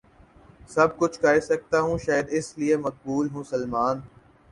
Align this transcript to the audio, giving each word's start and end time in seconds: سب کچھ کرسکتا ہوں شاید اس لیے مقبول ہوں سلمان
سب 0.69 0.97
کچھ 0.97 1.19
کرسکتا 1.19 1.81
ہوں 1.81 1.97
شاید 1.97 2.25
اس 2.29 2.57
لیے 2.57 2.77
مقبول 2.77 3.27
ہوں 3.33 3.43
سلمان 3.43 3.99